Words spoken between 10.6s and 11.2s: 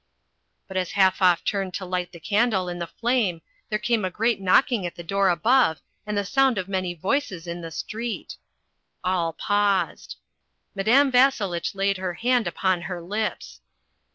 Madame